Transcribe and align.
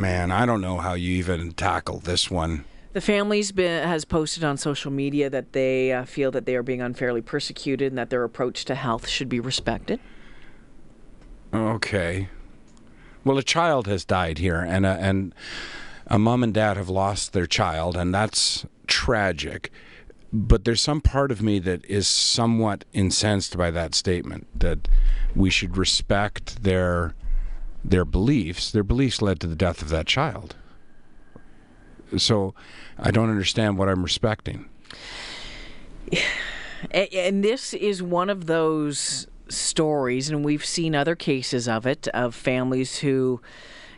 man, 0.00 0.30
I 0.30 0.46
don't 0.46 0.60
know 0.60 0.78
how 0.78 0.94
you 0.94 1.12
even 1.16 1.52
tackle 1.52 1.98
this 1.98 2.30
one. 2.30 2.64
The 2.92 3.00
family's 3.00 3.52
been, 3.52 3.86
has 3.86 4.04
posted 4.04 4.42
on 4.42 4.56
social 4.56 4.90
media 4.90 5.30
that 5.30 5.52
they 5.52 5.92
uh, 5.92 6.04
feel 6.04 6.32
that 6.32 6.46
they 6.46 6.56
are 6.56 6.62
being 6.62 6.82
unfairly 6.82 7.22
persecuted 7.22 7.92
and 7.92 7.98
that 7.98 8.10
their 8.10 8.24
approach 8.24 8.64
to 8.64 8.74
health 8.74 9.06
should 9.06 9.28
be 9.28 9.38
respected. 9.38 10.00
Okay. 11.54 12.28
Well, 13.24 13.38
a 13.38 13.42
child 13.42 13.86
has 13.86 14.04
died 14.04 14.38
here, 14.38 14.60
and 14.60 14.86
a, 14.86 14.96
and 15.00 15.34
a 16.06 16.18
mom 16.18 16.42
and 16.42 16.54
dad 16.54 16.76
have 16.76 16.88
lost 16.88 17.32
their 17.32 17.46
child, 17.46 17.96
and 17.96 18.12
that's 18.12 18.66
tragic. 18.86 19.70
But 20.32 20.64
there's 20.64 20.80
some 20.80 21.00
part 21.00 21.30
of 21.30 21.42
me 21.42 21.58
that 21.60 21.84
is 21.84 22.08
somewhat 22.08 22.84
incensed 22.92 23.56
by 23.56 23.70
that 23.72 23.94
statement 23.94 24.46
that 24.58 24.88
we 25.36 25.50
should 25.50 25.76
respect 25.76 26.62
their 26.62 27.14
their 27.84 28.04
beliefs. 28.04 28.70
Their 28.70 28.84
beliefs 28.84 29.22
led 29.22 29.40
to 29.40 29.46
the 29.46 29.56
death 29.56 29.82
of 29.82 29.88
that 29.90 30.06
child. 30.06 30.56
So 32.16 32.54
I 32.98 33.10
don't 33.10 33.30
understand 33.30 33.78
what 33.78 33.88
I'm 33.88 34.02
respecting. 34.02 34.68
And 36.92 37.44
this 37.44 37.74
is 37.74 38.02
one 38.02 38.30
of 38.30 38.46
those 38.46 39.26
stories, 39.50 40.30
and 40.30 40.42
we've 40.42 40.64
seen 40.64 40.94
other 40.94 41.14
cases 41.14 41.68
of 41.68 41.84
it, 41.86 42.08
of 42.08 42.34
families 42.34 43.00
who, 43.00 43.42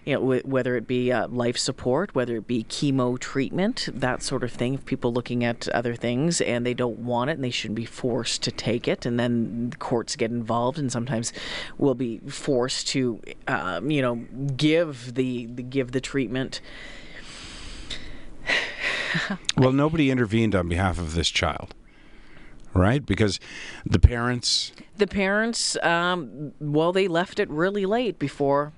you 0.04 0.14
know, 0.14 0.40
whether 0.44 0.76
it 0.76 0.86
be 0.86 1.12
uh, 1.12 1.28
life 1.28 1.56
support, 1.56 2.14
whether 2.14 2.36
it 2.36 2.46
be 2.46 2.64
chemo 2.64 3.18
treatment, 3.18 3.88
that 3.92 4.22
sort 4.22 4.42
of 4.42 4.50
thing. 4.50 4.74
If 4.74 4.84
People 4.84 5.12
looking 5.12 5.44
at 5.44 5.68
other 5.68 5.94
things 5.94 6.40
and 6.40 6.66
they 6.66 6.74
don't 6.74 6.98
want 6.98 7.30
it 7.30 7.34
and 7.34 7.44
they 7.44 7.50
shouldn't 7.50 7.76
be 7.76 7.84
forced 7.84 8.42
to 8.42 8.50
take 8.50 8.88
it, 8.88 9.06
and 9.06 9.18
then 9.18 9.70
the 9.70 9.76
courts 9.76 10.16
get 10.16 10.30
involved 10.30 10.78
and 10.78 10.90
sometimes 10.90 11.32
will 11.78 11.94
be 11.94 12.18
forced 12.18 12.88
to, 12.88 13.20
um, 13.46 13.90
you 13.90 14.02
know, 14.02 14.16
give 14.56 15.14
the, 15.14 15.46
the 15.46 15.62
give 15.62 15.92
the 15.92 16.00
treatment. 16.00 16.60
well, 19.56 19.72
nobody 19.72 20.10
intervened 20.10 20.54
on 20.54 20.68
behalf 20.68 20.98
of 20.98 21.14
this 21.14 21.30
child 21.30 21.74
right? 22.74 23.04
Because 23.04 23.38
the 23.84 23.98
parents. 23.98 24.72
The 24.96 25.06
parents, 25.06 25.76
um, 25.82 26.52
well, 26.58 26.90
they 26.90 27.06
left 27.06 27.38
it 27.38 27.50
really 27.50 27.84
late 27.84 28.18
before. 28.18 28.72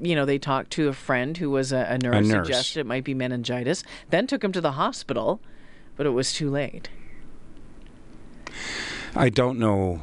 You 0.00 0.14
know, 0.14 0.24
they 0.24 0.38
talked 0.38 0.70
to 0.72 0.88
a 0.88 0.92
friend 0.92 1.36
who 1.36 1.50
was 1.50 1.72
a, 1.72 1.86
a, 1.88 1.98
nurse, 1.98 2.28
a 2.28 2.32
nurse, 2.32 2.46
suggested 2.46 2.80
it 2.80 2.86
might 2.86 3.04
be 3.04 3.14
meningitis, 3.14 3.82
then 4.10 4.26
took 4.26 4.44
him 4.44 4.52
to 4.52 4.60
the 4.60 4.72
hospital, 4.72 5.40
but 5.96 6.06
it 6.06 6.10
was 6.10 6.32
too 6.32 6.50
late. 6.50 6.88
I 9.14 9.30
don't 9.30 9.58
know. 9.58 10.02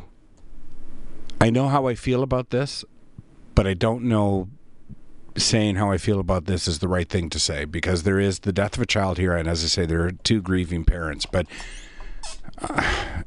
I 1.39 1.50
know 1.50 1.67
how 1.67 1.88
I 1.88 1.95
feel 1.95 2.23
about 2.23 2.50
this, 2.50 2.83
but 3.53 3.67
I 3.67 3.73
don't 3.73 4.03
know 4.03 4.50
saying 5.38 5.75
how 5.75 5.91
I 5.91 5.97
feel 5.97 6.19
about 6.19 6.45
this 6.45 6.67
is 6.67 6.80
the 6.80 6.88
right 6.88 7.09
thing 7.09 7.30
to 7.31 7.39
say 7.39 7.66
because 7.66 8.03
there 8.03 8.19
is 8.19 8.39
the 8.39 8.53
death 8.53 8.75
of 8.75 8.83
a 8.83 8.85
child 8.85 9.17
here, 9.17 9.35
and 9.35 9.47
as 9.47 9.63
I 9.63 9.67
say, 9.67 9.85
there 9.85 10.03
are 10.05 10.11
two 10.11 10.41
grieving 10.41 10.85
parents. 10.85 11.25
But 11.25 11.47
uh, 12.59 13.23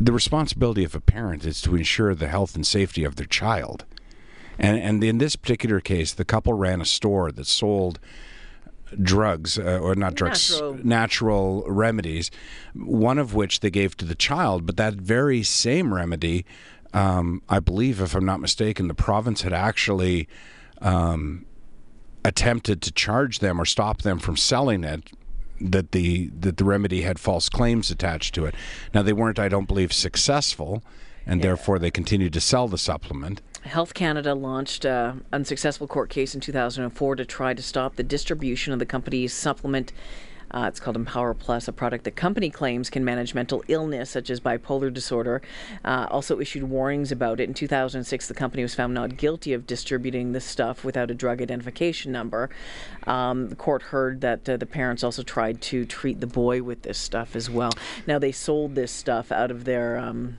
the 0.00 0.12
responsibility 0.12 0.84
of 0.84 0.94
a 0.94 1.00
parent 1.00 1.44
is 1.44 1.60
to 1.62 1.76
ensure 1.76 2.14
the 2.14 2.28
health 2.28 2.54
and 2.54 2.66
safety 2.66 3.04
of 3.04 3.16
their 3.16 3.26
child. 3.26 3.84
And, 4.58 4.78
and 4.78 5.04
in 5.04 5.18
this 5.18 5.36
particular 5.36 5.80
case, 5.80 6.12
the 6.12 6.24
couple 6.24 6.52
ran 6.52 6.80
a 6.80 6.84
store 6.84 7.30
that 7.32 7.46
sold 7.46 8.00
drugs, 9.02 9.58
uh, 9.58 9.78
or 9.78 9.94
not 9.94 10.14
drugs, 10.14 10.50
natural. 10.50 10.78
natural 10.84 11.64
remedies, 11.68 12.30
one 12.74 13.18
of 13.18 13.34
which 13.34 13.60
they 13.60 13.70
gave 13.70 13.96
to 13.98 14.04
the 14.04 14.14
child. 14.14 14.66
But 14.66 14.76
that 14.76 14.94
very 14.94 15.42
same 15.42 15.94
remedy, 15.94 16.44
um, 16.92 17.42
I 17.48 17.60
believe, 17.60 18.00
if 18.00 18.14
I'm 18.14 18.24
not 18.24 18.40
mistaken, 18.40 18.88
the 18.88 18.94
province 18.94 19.42
had 19.42 19.52
actually 19.52 20.28
um, 20.80 21.44
attempted 22.24 22.82
to 22.82 22.92
charge 22.92 23.38
them 23.38 23.60
or 23.60 23.64
stop 23.64 24.02
them 24.02 24.18
from 24.18 24.36
selling 24.36 24.84
it 24.84 25.10
that 25.60 25.92
the 25.92 26.28
that 26.38 26.56
the 26.56 26.64
remedy 26.64 27.02
had 27.02 27.18
false 27.18 27.48
claims 27.48 27.90
attached 27.90 28.34
to 28.34 28.46
it. 28.46 28.54
Now 28.94 29.02
they 29.02 29.12
weren't, 29.12 29.38
I 29.38 29.48
don't 29.48 29.66
believe, 29.66 29.92
successful, 29.92 30.82
and 31.28 31.40
yeah. 31.40 31.48
therefore 31.48 31.78
they 31.78 31.90
continued 31.90 32.32
to 32.32 32.40
sell 32.40 32.66
the 32.66 32.78
supplement. 32.78 33.40
Health 33.62 33.94
Canada 33.94 34.34
launched 34.34 34.84
an 34.84 35.24
unsuccessful 35.32 35.86
court 35.86 36.10
case 36.10 36.34
in 36.34 36.40
2004 36.40 37.16
to 37.16 37.24
try 37.24 37.54
to 37.54 37.62
stop 37.62 37.96
the 37.96 38.02
distribution 38.02 38.72
of 38.72 38.78
the 38.80 38.86
company's 38.86 39.32
supplement 39.32 39.92
uh, 40.50 40.64
it's 40.66 40.80
called 40.80 40.96
Empower 40.96 41.34
Plus, 41.34 41.68
a 41.68 41.72
product 41.72 42.04
the 42.04 42.10
company 42.10 42.50
claims 42.50 42.88
can 42.88 43.04
manage 43.04 43.34
mental 43.34 43.62
illness 43.68 44.10
such 44.10 44.30
as 44.30 44.40
bipolar 44.40 44.92
disorder. 44.92 45.42
Uh, 45.84 46.06
also 46.10 46.40
issued 46.40 46.64
warnings 46.64 47.12
about 47.12 47.40
it. 47.40 47.48
In 47.48 47.54
2006, 47.54 48.28
the 48.28 48.34
company 48.34 48.62
was 48.62 48.74
found 48.74 48.94
not 48.94 49.16
guilty 49.16 49.52
of 49.52 49.66
distributing 49.66 50.32
this 50.32 50.44
stuff 50.44 50.84
without 50.84 51.10
a 51.10 51.14
drug 51.14 51.42
identification 51.42 52.12
number. 52.12 52.48
Um, 53.06 53.48
the 53.48 53.56
court 53.56 53.82
heard 53.82 54.20
that 54.22 54.48
uh, 54.48 54.56
the 54.56 54.66
parents 54.66 55.04
also 55.04 55.22
tried 55.22 55.60
to 55.62 55.84
treat 55.84 56.20
the 56.20 56.26
boy 56.26 56.62
with 56.62 56.82
this 56.82 56.98
stuff 56.98 57.36
as 57.36 57.50
well. 57.50 57.72
Now, 58.06 58.18
they 58.18 58.32
sold 58.32 58.74
this 58.74 58.92
stuff 58.92 59.30
out 59.30 59.50
of 59.50 59.64
their. 59.64 59.98
Um, 59.98 60.38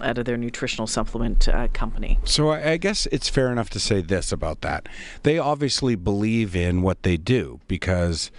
out 0.00 0.18
of 0.18 0.24
their 0.24 0.36
nutritional 0.36 0.86
supplement 0.86 1.48
uh, 1.48 1.68
company. 1.72 2.18
So 2.24 2.50
I 2.50 2.76
guess 2.76 3.06
it's 3.06 3.28
fair 3.28 3.50
enough 3.50 3.70
to 3.70 3.80
say 3.80 4.00
this 4.00 4.32
about 4.32 4.60
that. 4.62 4.88
They 5.22 5.38
obviously 5.38 5.94
believe 5.94 6.56
in 6.56 6.82
what 6.82 7.02
they 7.02 7.16
do 7.16 7.60
because 7.68 8.30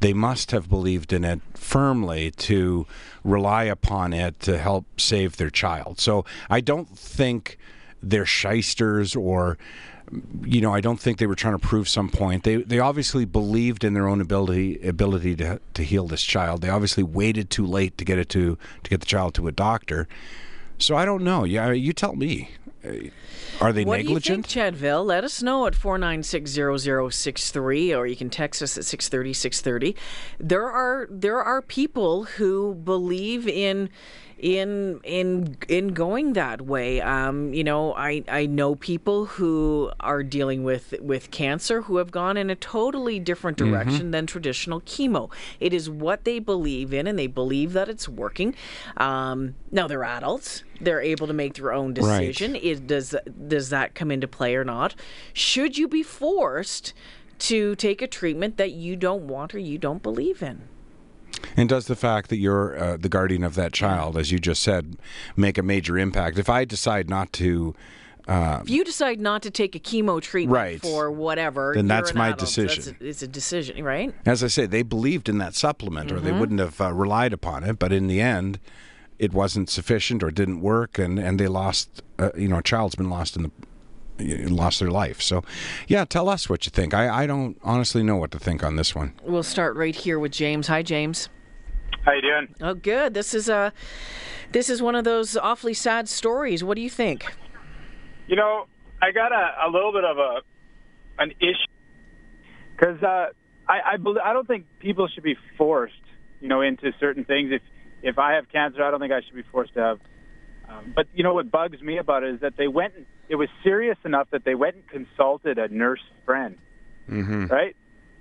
they 0.00 0.12
must 0.12 0.50
have 0.50 0.68
believed 0.68 1.12
in 1.12 1.24
it 1.24 1.40
firmly 1.54 2.30
to 2.32 2.86
rely 3.22 3.64
upon 3.64 4.12
it 4.12 4.40
to 4.40 4.58
help 4.58 4.86
save 4.98 5.36
their 5.36 5.50
child. 5.50 6.00
So 6.00 6.24
I 6.48 6.60
don't 6.60 6.88
think 6.98 7.58
they're 8.02 8.26
shysters 8.26 9.14
or 9.14 9.58
you 10.42 10.60
know, 10.60 10.74
I 10.74 10.80
don't 10.80 10.98
think 10.98 11.18
they 11.18 11.26
were 11.26 11.36
trying 11.36 11.56
to 11.56 11.64
prove 11.64 11.88
some 11.88 12.08
point. 12.08 12.42
They 12.42 12.56
they 12.56 12.80
obviously 12.80 13.24
believed 13.24 13.84
in 13.84 13.94
their 13.94 14.08
own 14.08 14.20
ability 14.20 14.80
ability 14.86 15.36
to 15.36 15.60
to 15.74 15.84
heal 15.84 16.06
this 16.06 16.22
child. 16.22 16.62
They 16.62 16.68
obviously 16.68 17.04
waited 17.04 17.48
too 17.48 17.64
late 17.64 17.96
to 17.98 18.04
get 18.04 18.18
it 18.18 18.28
to 18.30 18.58
to 18.82 18.90
get 18.90 19.00
the 19.00 19.06
child 19.06 19.34
to 19.34 19.46
a 19.46 19.52
doctor. 19.52 20.08
So 20.80 20.96
I 20.96 21.04
don't 21.04 21.22
know. 21.22 21.44
Yeah, 21.44 21.70
you 21.72 21.92
tell 21.92 22.16
me. 22.16 22.50
Uh, 22.84 22.92
are 23.60 23.72
they 23.74 23.84
what 23.84 23.98
negligent? 23.98 24.48
do 24.48 24.58
you 24.58 24.64
think, 24.70 24.80
Chadville? 24.80 25.04
Let 25.04 25.22
us 25.22 25.42
know 25.42 25.66
at 25.66 25.74
4960063 25.74 27.96
or 27.96 28.06
you 28.06 28.16
can 28.16 28.30
text 28.30 28.62
us 28.62 28.78
at 28.78 28.86
630 28.86 29.34
630. 29.34 29.94
There 30.38 30.70
are 30.70 31.06
there 31.10 31.42
are 31.42 31.60
people 31.60 32.24
who 32.24 32.74
believe 32.74 33.46
in 33.46 33.90
in 34.40 35.00
in 35.04 35.56
in 35.68 35.88
going 35.88 36.32
that 36.32 36.62
way. 36.62 37.00
Um, 37.00 37.52
you 37.52 37.62
know, 37.62 37.94
I 37.94 38.24
I 38.26 38.46
know 38.46 38.74
people 38.74 39.26
who 39.26 39.92
are 40.00 40.22
dealing 40.22 40.64
with 40.64 40.94
with 41.00 41.30
cancer 41.30 41.82
who 41.82 41.98
have 41.98 42.10
gone 42.10 42.36
in 42.36 42.48
a 42.48 42.56
totally 42.56 43.20
different 43.20 43.58
mm-hmm. 43.58 43.72
direction 43.72 44.00
mm-hmm. 44.00 44.10
than 44.12 44.26
traditional 44.26 44.80
chemo. 44.80 45.30
It 45.60 45.74
is 45.74 45.90
what 45.90 46.24
they 46.24 46.38
believe 46.38 46.92
in, 46.94 47.06
and 47.06 47.18
they 47.18 47.26
believe 47.26 47.74
that 47.74 47.88
it's 47.88 48.08
working. 48.08 48.54
Um, 48.96 49.54
now 49.70 49.86
they're 49.86 50.04
adults; 50.04 50.64
they're 50.80 51.02
able 51.02 51.26
to 51.26 51.34
make 51.34 51.54
their 51.54 51.72
own 51.72 51.92
decision. 51.92 52.52
Right. 52.54 52.64
It, 52.64 52.86
does 52.86 53.14
does 53.46 53.68
that 53.68 53.94
come 53.94 54.10
into 54.10 54.26
play 54.26 54.56
or 54.56 54.64
not? 54.64 54.94
Should 55.32 55.76
you 55.78 55.86
be 55.86 56.02
forced? 56.02 56.92
To 57.44 57.74
take 57.76 58.02
a 58.02 58.06
treatment 58.06 58.58
that 58.58 58.72
you 58.72 58.96
don't 58.96 59.26
want 59.26 59.54
or 59.54 59.58
you 59.58 59.78
don't 59.78 60.02
believe 60.02 60.42
in. 60.42 60.68
And 61.56 61.68
does 61.68 61.86
the 61.86 61.96
fact 61.96 62.30
that 62.30 62.38
you're 62.38 62.78
uh, 62.78 62.96
the 62.96 63.08
guardian 63.08 63.44
of 63.44 63.54
that 63.54 63.72
child, 63.72 64.16
as 64.16 64.30
you 64.30 64.38
just 64.38 64.62
said, 64.62 64.96
make 65.36 65.58
a 65.58 65.62
major 65.62 65.98
impact? 65.98 66.38
If 66.38 66.48
I 66.48 66.64
decide 66.64 67.08
not 67.08 67.32
to. 67.34 67.74
Uh, 68.28 68.60
if 68.62 68.70
you 68.70 68.84
decide 68.84 69.18
not 69.18 69.42
to 69.42 69.50
take 69.50 69.74
a 69.74 69.80
chemo 69.80 70.20
treatment 70.20 70.54
right, 70.54 70.80
for 70.80 71.10
whatever, 71.10 71.72
then 71.74 71.88
that's 71.88 72.14
my 72.14 72.28
adult. 72.28 72.38
decision. 72.38 72.84
That's 72.84 73.00
a, 73.00 73.08
it's 73.08 73.22
a 73.22 73.26
decision, 73.26 73.82
right? 73.82 74.14
As 74.24 74.44
I 74.44 74.46
say, 74.46 74.66
they 74.66 74.82
believed 74.82 75.28
in 75.28 75.38
that 75.38 75.54
supplement, 75.54 76.08
mm-hmm. 76.08 76.16
or 76.16 76.20
they 76.20 76.30
mm-hmm. 76.30 76.38
wouldn't 76.38 76.60
have 76.60 76.80
uh, 76.80 76.92
relied 76.92 77.32
upon 77.32 77.64
it. 77.64 77.78
But 77.78 77.92
in 77.92 78.06
the 78.06 78.20
end, 78.20 78.60
it 79.18 79.32
wasn't 79.32 79.68
sufficient 79.68 80.22
or 80.22 80.30
didn't 80.30 80.60
work, 80.60 80.98
and, 80.98 81.18
and 81.18 81.40
they 81.40 81.48
lost. 81.48 82.02
Uh, 82.18 82.30
you 82.36 82.46
know, 82.46 82.58
a 82.58 82.62
child's 82.62 82.94
been 82.94 83.10
lost 83.10 83.36
in 83.36 83.42
the 83.42 83.50
lost 84.20 84.80
their 84.80 84.90
life. 84.90 85.20
So, 85.20 85.42
yeah, 85.88 86.04
tell 86.04 86.28
us 86.28 86.48
what 86.48 86.66
you 86.66 86.70
think. 86.70 86.94
I, 86.94 87.22
I 87.22 87.26
don't 87.26 87.58
honestly 87.62 88.02
know 88.02 88.16
what 88.16 88.30
to 88.32 88.38
think 88.38 88.62
on 88.62 88.76
this 88.76 88.94
one. 88.94 89.14
We'll 89.22 89.42
start 89.42 89.76
right 89.76 89.94
here 89.94 90.18
with 90.18 90.32
James. 90.32 90.66
Hi, 90.68 90.82
James. 90.82 91.28
How 92.04 92.12
you 92.12 92.22
doing? 92.22 92.54
Oh, 92.60 92.74
good. 92.74 93.14
This 93.14 93.34
is 93.34 93.48
a 93.48 93.72
this 94.52 94.68
is 94.68 94.82
one 94.82 94.94
of 94.94 95.04
those 95.04 95.36
awfully 95.36 95.74
sad 95.74 96.08
stories. 96.08 96.64
What 96.64 96.74
do 96.76 96.80
you 96.80 96.90
think? 96.90 97.24
You 98.26 98.36
know, 98.36 98.66
I 99.02 99.12
got 99.12 99.32
a, 99.32 99.66
a 99.66 99.70
little 99.70 99.92
bit 99.92 100.04
of 100.04 100.18
a 100.18 100.40
an 101.18 101.32
issue 101.40 101.70
because 102.72 103.02
uh, 103.02 103.26
I 103.68 103.92
I, 103.92 103.96
believe, 103.96 104.22
I 104.24 104.32
don't 104.32 104.46
think 104.46 104.66
people 104.78 105.08
should 105.08 105.22
be 105.22 105.36
forced, 105.58 105.94
you 106.40 106.48
know, 106.48 106.62
into 106.62 106.92
certain 106.98 107.24
things. 107.24 107.52
If 107.52 107.62
if 108.02 108.18
I 108.18 108.34
have 108.34 108.48
cancer, 108.48 108.82
I 108.82 108.90
don't 108.90 109.00
think 109.00 109.12
I 109.12 109.20
should 109.20 109.34
be 109.34 109.44
forced 109.50 109.74
to 109.74 109.80
have. 109.80 110.00
Um, 110.70 110.92
but 110.94 111.06
you 111.14 111.22
know 111.22 111.34
what 111.34 111.50
bugs 111.50 111.80
me 111.80 111.98
about 111.98 112.22
it 112.22 112.34
is 112.34 112.40
that 112.40 112.56
they 112.56 112.68
went. 112.68 112.94
It 113.28 113.36
was 113.36 113.48
serious 113.64 113.98
enough 114.04 114.28
that 114.30 114.44
they 114.44 114.54
went 114.54 114.76
and 114.76 114.86
consulted 114.88 115.58
a 115.58 115.68
nurse 115.68 116.02
friend, 116.24 116.58
mm-hmm. 117.08 117.46
right? 117.46 117.74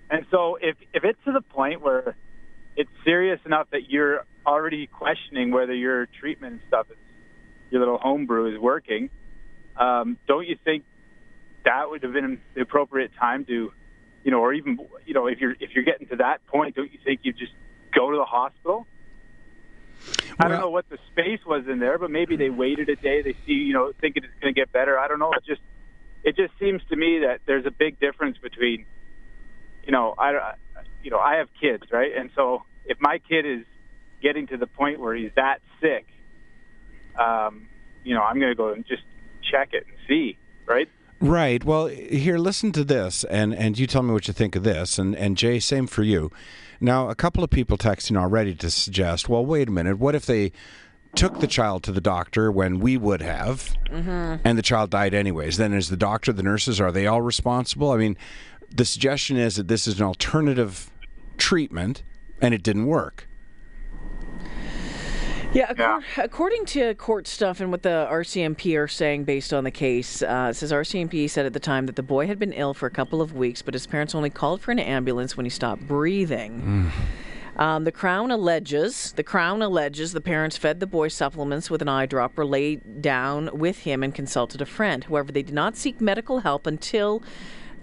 And 0.10 0.26
so 0.32 0.58
if 0.62 0.76
if 0.94 1.04
it's 1.04 1.20
to 1.26 1.32
the 1.32 1.42
point 1.42 1.82
where 1.82 2.16
it's 2.76 2.90
serious 3.04 3.40
enough 3.46 3.68
that 3.72 3.90
you're 3.90 4.26
already 4.46 4.88
questioning 4.88 5.52
whether 5.52 5.74
your 5.74 6.08
treatment 6.20 6.54
and 6.54 6.62
stuff, 6.68 6.88
is, 6.90 6.98
your 7.70 7.82
little 7.82 7.98
homebrew 7.98 8.54
is 8.54 8.60
working. 8.60 9.10
Um, 9.78 10.18
don't 10.28 10.48
you 10.48 10.58
think 10.64 10.84
that 11.66 11.90
would 11.90 12.04
have 12.04 12.14
been 12.14 12.42
the 12.56 12.62
appropriate 12.62 13.12
time 13.20 13.46
to 13.46 13.72
you 14.24 14.32
know, 14.32 14.40
or 14.40 14.54
even 14.54 14.80
you 15.06 15.14
know, 15.14 15.28
if 15.28 15.40
you're 15.40 15.54
if 15.60 15.72
you're 15.74 15.84
getting 15.84 16.08
to 16.08 16.18
that 16.18 16.46
point, 16.48 16.76
don't 16.76 16.92
you 16.92 17.00
think 17.04 17.22
you 17.24 17.34
just 17.34 17.54
go 17.96 18.12
to 18.12 18.18
the 18.18 18.26
hospital? 18.26 18.86
I 20.40 20.44
don't 20.46 20.52
Well- 20.54 20.62
know 20.62 20.70
what 20.70 20.88
the 20.90 20.98
space 21.12 21.46
was 21.46 21.68
in 21.68 21.80
there, 21.80 21.98
but 21.98 22.12
maybe 22.12 22.36
they 22.38 22.50
waited 22.50 22.90
a 22.90 22.96
day. 22.96 23.22
They 23.22 23.34
see, 23.46 23.54
you 23.54 23.74
know, 23.74 23.92
thinking 24.00 24.24
it's 24.24 24.34
going 24.42 24.54
to 24.54 24.60
get 24.60 24.72
better. 24.72 24.98
I 24.98 25.08
don't 25.08 25.20
know. 25.20 25.34
It 25.34 25.44
just, 25.46 25.62
it 26.24 26.36
just 26.36 26.58
seems 26.60 26.82
to 26.90 26.96
me 26.96 27.20
that 27.20 27.42
there's 27.46 27.66
a 27.66 27.72
big 27.72 28.00
difference 28.00 28.38
between, 28.38 28.86
you 29.84 29.92
know, 29.92 30.16
I, 30.18 30.30
I- 30.36 30.54
you 31.02 31.12
know, 31.12 31.20
I 31.20 31.36
have 31.38 31.48
kids, 31.60 31.84
right? 31.92 32.12
And 32.18 32.30
so 32.36 32.64
if 32.86 32.98
my 33.00 33.20
kid 33.20 33.46
is 33.46 33.66
getting 34.22 34.48
to 34.48 34.58
the 34.58 34.68
point 34.68 35.00
where 35.00 35.16
he's 35.16 35.32
that 35.36 35.62
sick, 35.82 36.06
um, 37.18 37.68
you 38.04 38.14
know, 38.16 38.22
I'm 38.22 38.38
going 38.40 38.52
to 38.52 38.56
go 38.56 38.74
and 38.74 38.86
just 38.86 39.04
check 39.50 39.70
it 39.74 39.86
and 39.88 39.98
see, 40.08 40.38
right? 40.66 40.90
Right. 41.22 41.64
Well, 41.64 41.88
here, 41.88 42.38
listen 42.38 42.72
to 42.74 42.84
this, 42.84 43.24
and, 43.26 43.54
and 43.54 43.78
you 43.78 43.88
tell 43.88 44.04
me 44.04 44.14
what 44.14 44.28
you 44.28 44.34
think 44.34 44.56
of 44.56 44.64
this. 44.64 44.98
And, 44.98 45.16
and 45.16 45.38
Jay, 45.38 45.60
same 45.60 45.86
for 45.86 46.04
you. 46.04 46.32
Now, 46.80 47.10
a 47.10 47.16
couple 47.16 47.44
of 47.44 47.50
people 47.50 47.78
texting 47.78 48.18
already 48.18 48.56
to 48.56 48.72
suggest, 48.72 49.28
well, 49.28 49.46
wait 49.46 49.68
a 49.68 49.72
minute, 49.72 50.00
what 50.00 50.16
if 50.16 50.26
they 50.26 50.54
took 51.16 51.40
the 51.40 51.48
child 51.48 51.84
to 51.84 51.92
the 51.92 52.00
doctor 52.00 52.52
when 52.52 52.80
we 52.80 52.96
would 52.96 53.22
have, 53.22 53.76
mm-hmm. 53.90 54.36
and 54.46 54.58
the 54.58 54.62
child 54.62 54.92
died 54.92 55.14
anyways? 55.14 55.58
Then 55.58 55.74
is 55.74 55.90
the 55.90 55.98
doctor, 55.98 56.32
the 56.32 56.44
nurses, 56.44 56.80
are 56.80 56.92
they 56.92 57.06
all 57.06 57.22
responsible? 57.22 57.92
I 57.92 57.98
mean, 57.98 58.16
the 58.74 58.86
suggestion 58.86 59.36
is 59.36 59.58
that 59.58 59.68
this 59.68 59.88
is 59.88 60.00
an 60.00 60.06
alternative 60.06 60.90
treatment, 61.38 62.04
and 62.42 62.54
it 62.54 62.64
didn't 62.64 62.86
work. 62.86 63.29
Yeah, 65.52 65.74
accor- 65.74 66.04
according 66.18 66.66
to 66.68 66.94
court 66.94 67.28
stuff 67.28 67.60
and 67.60 67.72
what 67.72 67.82
the 67.82 68.08
RCMP 68.10 68.78
are 68.78 68.88
saying 68.88 69.24
based 69.24 69.52
on 69.52 69.64
the 69.64 69.72
case, 69.72 70.22
uh, 70.22 70.50
it 70.52 70.54
says 70.54 70.72
RCMP 70.72 71.28
said 71.28 71.48
at 71.48 71.54
the 71.54 71.60
time 71.60 71.88
that 71.88 71.96
the 71.96 72.04
boy 72.04 72.28
had 72.28 72.38
been 72.38 72.54
ill 72.54 72.76
for 72.76 72.86
a 72.86 72.92
couple 72.92 73.20
of 73.20 73.34
weeks, 73.34 73.64
but 73.64 73.74
his 73.74 73.88
parents 73.88 74.14
only 74.14 74.30
called 74.30 74.62
for 74.62 74.72
an 74.72 74.78
ambulance 74.78 75.36
when 75.36 75.48
he 75.48 75.50
stopped 75.50 75.88
breathing. 75.88 76.92
Um, 77.58 77.84
the 77.84 77.92
Crown 77.92 78.30
alleges 78.32 79.12
the 79.14 79.24
Crown 79.24 79.62
alleges 79.62 80.14
the 80.14 80.22
parents 80.22 80.56
fed 80.56 80.80
the 80.80 80.88
boy 80.88 81.08
supplements 81.08 81.70
with 81.70 81.82
an 81.82 81.90
eye 81.90 82.06
dropper, 82.06 82.46
laid 82.46 83.02
down 83.02 83.50
with 83.52 83.80
him, 83.80 84.04
and 84.04 84.14
consulted 84.14 84.62
a 84.62 84.66
friend. 84.68 85.04
However, 85.06 85.32
they 85.32 85.44
did 85.44 85.56
not 85.56 85.76
seek 85.76 86.00
medical 86.00 86.40
help 86.40 86.68
until 86.68 87.24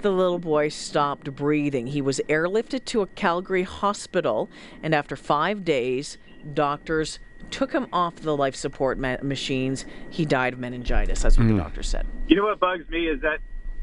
the 0.03 0.11
little 0.11 0.39
boy 0.39 0.69
stopped 0.69 1.35
breathing. 1.35 1.89
He 1.89 2.01
was 2.01 2.21
airlifted 2.29 2.85
to 2.87 3.03
a 3.03 3.07
Calgary 3.09 3.63
hospital, 3.63 4.49
and 4.83 4.95
after 4.95 5.17
five 5.17 5.65
days, 5.65 6.19
doctors 6.55 7.19
took 7.51 7.73
him 7.73 7.87
off 7.93 8.17
the 8.17 8.37
life 8.37 8.57
support 8.57 8.99
ma- 8.99 9.19
machines. 9.23 9.85
He 10.11 10.25
died 10.25 10.55
of 10.55 10.59
meningitis. 10.59 11.23
That's 11.23 11.39
what 11.39 11.49
the 11.49 11.57
doctor 11.57 11.83
said. 11.83 12.07
You 12.29 12.37
know 12.37 12.45
what 12.45 12.61
bugs 12.61 12.89
me 12.89 13.07
is 13.09 13.21
that 13.23 13.39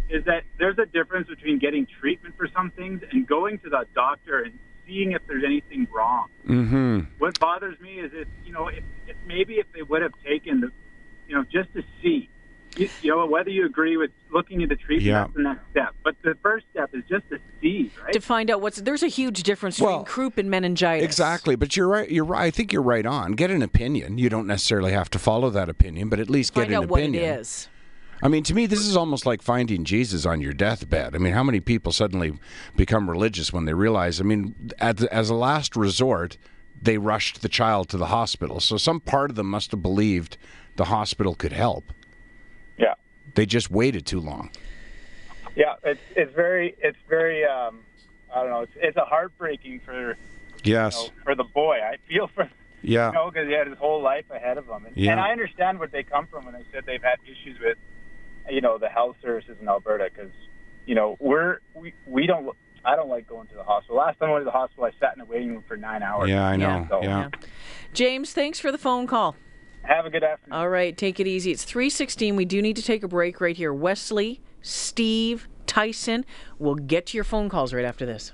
is 0.10 0.26
that 0.26 0.44
there's 0.60 0.78
a 0.78 0.86
difference 0.86 1.28
between 1.28 1.60
getting 1.60 1.88
treatment 2.00 2.36
for 2.38 2.48
some 2.54 2.72
things 2.72 3.02
and 3.12 3.26
going 3.26 3.58
to 3.60 3.70
the 3.70 3.86
doctor 3.96 4.44
and 4.44 4.60
seeing 4.86 5.14
if 5.14 5.22
there's 5.28 5.44
anything 5.46 5.88
wrong. 5.92 6.28
Mm-hmm. 6.48 7.00
What 7.20 7.40
bothers 7.40 7.80
me 7.80 8.00
is 8.00 8.12
if 8.14 8.28
you 8.46 8.52
know 8.52 8.68
if, 8.68 8.84
if 9.08 9.16
maybe 9.26 9.56
if 9.56 9.68
they 9.74 9.82
would 9.82 10.02
have 10.02 10.14
taken 10.26 10.62
the 10.62 10.72
you 11.28 11.36
know 11.36 11.44
just 11.44 11.74
to 11.74 11.84
see 12.02 12.30
you, 12.78 12.90
you 13.02 13.12
know 13.12 13.26
whether 13.26 13.50
you 13.50 13.66
agree 13.66 13.98
with 13.98 14.12
looking 14.32 14.64
at 14.64 14.70
the 14.70 14.76
treatment 14.76 15.04
Yeah. 15.06 15.22
that's 15.24 15.34
the 15.34 15.42
next 15.44 15.62
step. 15.72 15.96
But 16.04 16.16
the 16.24 16.36
first 16.42 16.66
step 16.72 16.90
is 16.94 17.04
just 17.10 17.30
to 17.30 17.40
see, 17.62 17.92
right? 18.04 18.14
To 18.14 18.20
find 18.20 18.50
out 18.50 18.62
what's 18.62 18.82
there's 18.82 19.04
a 19.04 19.08
huge 19.08 19.44
difference 19.44 19.80
between 19.80 20.06
croup 20.06 20.38
and 20.38 20.50
meningitis. 20.50 21.06
Exactly, 21.06 21.56
but 21.56 21.76
you're 21.76 21.88
right. 21.88 22.10
You're 22.10 22.26
right. 22.26 22.42
I 22.46 22.52
think 22.52 22.74
you're 22.74 22.82
right 22.82 23.06
on. 23.06 23.34
Get 23.34 23.52
an 23.52 23.62
opinion. 23.62 24.18
You 24.18 24.30
don't 24.30 24.48
necessarily 24.48 24.92
have 24.92 25.10
to 25.12 25.20
follow 25.20 25.50
that 25.52 25.70
opinion, 25.70 26.10
but 26.10 26.20
at 26.20 26.30
least 26.30 26.54
Find 26.54 26.70
get 26.70 26.78
an 26.78 26.84
out 26.84 26.90
what 26.90 27.02
it 27.02 27.10
opinion. 27.10 27.46
I 28.22 28.30
mean, 28.30 28.44
to 28.44 28.54
me, 28.54 28.68
this 28.68 28.80
is 28.80 28.96
almost 28.96 29.26
like 29.26 29.42
finding 29.42 29.84
Jesus 29.84 30.26
on 30.26 30.40
your 30.40 30.54
deathbed. 30.54 31.14
I 31.14 31.18
mean, 31.18 31.34
how 31.34 31.44
many 31.44 31.60
people 31.60 31.92
suddenly 31.92 32.34
become 32.74 33.10
religious 33.10 33.52
when 33.52 33.66
they 33.66 33.74
realize? 33.74 34.22
I 34.22 34.24
mean, 34.24 34.72
as, 34.80 35.04
as 35.06 35.30
a 35.30 35.36
last 35.36 35.76
resort, 35.76 36.38
they 36.82 36.98
rushed 36.98 37.42
the 37.42 37.50
child 37.50 37.90
to 37.90 37.98
the 37.98 38.06
hospital. 38.08 38.62
So 38.62 38.78
some 38.78 39.02
part 39.02 39.30
of 39.30 39.36
them 39.36 39.48
must 39.50 39.72
have 39.72 39.82
believed 39.82 40.38
the 40.78 40.86
hospital 40.86 41.36
could 41.36 41.52
help. 41.52 41.92
Yeah. 43.34 43.42
They 43.42 43.46
just 43.46 43.70
waited 43.72 44.06
too 44.06 44.20
long. 44.20 44.50
Yeah, 45.56 45.76
it's 45.84 46.00
it's 46.16 46.34
very 46.34 46.76
it's 46.80 46.98
very 47.10 47.46
um, 47.46 47.82
I 48.34 48.42
don't 48.42 48.50
know. 48.50 48.62
It's 48.62 48.72
it's 48.76 48.98
a 48.98 49.06
heartbreaking 49.06 49.82
for 49.86 50.10
you 50.12 50.16
Yes. 50.64 50.96
know, 50.96 51.10
for 51.24 51.36
the 51.36 51.44
boy. 51.44 51.78
I 51.84 51.98
feel 52.08 52.28
for 52.28 52.50
Yeah. 52.82 53.08
you 53.08 53.14
know 53.14 53.30
because 53.32 53.48
he 53.48 53.54
had 53.54 53.68
his 53.68 53.78
whole 53.78 54.02
life 54.02 54.26
ahead 54.32 54.58
of 54.58 54.68
him, 54.68 54.86
and, 54.86 54.96
Yeah. 54.98 55.12
and 55.12 55.20
I 55.20 55.32
understand 55.32 55.80
where 55.80 55.88
they 55.88 56.04
come 56.04 56.28
from 56.28 56.46
when 56.46 56.54
they 56.54 56.64
said 56.72 56.86
they've 56.86 57.04
had 57.04 57.18
issues 57.26 57.60
with 57.60 57.78
you 58.50 58.62
know 58.62 58.78
the 58.78 58.90
health 58.90 59.18
services 59.22 59.58
in 59.62 59.68
Alberta 59.68 60.10
because 60.14 60.32
you 60.86 60.96
know 60.96 61.18
we're 61.20 61.60
we 61.76 61.94
we 62.06 62.26
don't. 62.28 62.56
I 62.86 62.98
don't 62.98 63.08
like 63.08 63.28
going 63.30 63.48
to 63.48 63.56
the 63.56 63.64
hospital. 63.64 63.96
Last 63.96 64.20
time 64.20 64.30
I 64.30 64.34
went 64.34 64.42
to 64.42 64.46
the 64.46 64.52
hospital, 64.52 64.84
I 64.84 64.92
sat 65.00 65.16
in 65.16 65.22
a 65.22 65.26
waiting 65.26 65.52
room 65.54 65.64
for 65.66 65.78
nine 65.78 66.04
hours. 66.04 66.30
Yeah, 66.30 66.46
I 66.46 66.58
know. 66.58 66.86
So- 66.90 67.02
Yeah. 67.02 67.30
James, 67.94 68.34
thanks 68.34 68.60
for 68.60 68.74
the 68.74 68.78
phone 68.78 69.08
call. 69.08 69.38
Have 69.84 70.06
a 70.06 70.10
good 70.10 70.24
afternoon. 70.24 70.60
All 70.60 70.70
right, 70.70 70.98
take 70.98 71.20
it 71.20 71.28
easy. 71.28 71.52
It's 71.52 71.64
316. 71.64 72.36
We 72.36 72.46
do 72.46 72.62
need 72.62 72.76
to 72.76 72.82
take 72.82 73.04
a 73.04 73.08
break 73.08 73.42
right 73.42 73.56
here. 73.56 73.74
Wesley, 73.74 74.42
Steve, 74.62 75.48
Tyson, 75.66 76.26
we'll 76.60 76.76
get 76.76 77.08
to 77.08 77.18
your 77.18 77.24
phone 77.24 77.50
calls 77.50 77.74
right 77.74 77.86
after 77.86 78.06
this. 78.06 78.34